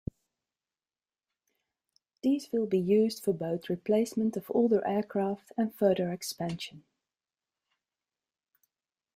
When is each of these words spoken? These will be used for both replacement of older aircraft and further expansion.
These 2.23 2.51
will 2.51 2.65
be 2.65 2.79
used 2.79 3.23
for 3.23 3.33
both 3.35 3.69
replacement 3.69 4.35
of 4.35 4.49
older 4.49 4.81
aircraft 4.87 5.51
and 5.55 5.71
further 5.75 6.11
expansion. 6.11 6.83